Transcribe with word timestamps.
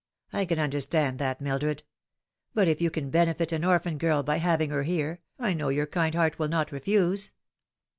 I 0.33 0.45
can 0.45 0.57
understand 0.57 1.19
that, 1.19 1.41
Mildred. 1.41 1.83
But 2.55 2.67
if 2.67 2.81
you 2.81 2.89
can 2.89 3.11
benefit 3.11 3.51
an 3.51 3.63
orphan 3.63 3.99
girl 3.99 4.23
by 4.23 4.37
having 4.37 4.71
her 4.71 4.81
here, 4.81 5.21
I 5.37 5.53
know 5.53 5.69
your 5.69 5.85
kind 5.85 6.15
heart 6.15 6.39
will 6.39 6.47
not 6.47 6.71
refuse. 6.71 7.33